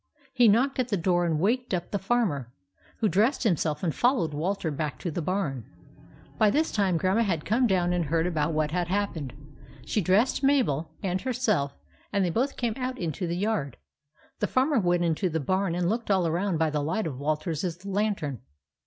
He 0.33 0.47
knocked 0.47 0.79
at 0.79 0.87
the 0.87 0.97
door 0.97 1.25
and 1.27 1.39
waked 1.39 1.75
up 1.75 1.91
the 1.91 1.99
Farmer, 1.99 2.51
who 3.01 3.07
dressed 3.07 3.43
himself 3.43 3.83
and 3.83 3.93
followed 3.93 4.33
Walter 4.33 4.71
back 4.71 4.97
to 4.97 5.11
the 5.11 5.21
barn. 5.21 5.63
By 6.39 6.49
this 6.49 6.71
time 6.71 6.97
Grandma 6.97 7.21
had 7.21 7.45
come 7.45 7.67
down 7.67 7.93
and 7.93 8.05
heard 8.05 8.25
about 8.25 8.51
what 8.51 8.71
had 8.71 8.87
happened. 8.87 9.31
She 9.85 10.01
dressed 10.01 10.41
Mabel 10.41 10.85
54 11.01 11.01
THE 11.03 11.07
ADVENTURES 11.09 11.47
OF 11.47 11.53
MABEL 11.53 11.61
and 11.61 11.61
herself, 11.75 11.79
and 12.13 12.25
they 12.25 12.29
both 12.31 12.57
came 12.57 12.73
out 12.77 12.97
into 12.97 13.27
the 13.27 13.37
yard. 13.37 13.77
The 14.39 14.47
Farmer 14.47 14.79
went 14.79 15.03
into 15.03 15.29
the 15.29 15.39
barn 15.39 15.75
and 15.75 15.87
looked 15.87 16.09
all 16.09 16.25
around 16.25 16.57
by 16.57 16.71
the 16.71 16.81
light 16.81 17.05
of 17.05 17.19
Walter's 17.19 17.85
lantern. 17.85 18.41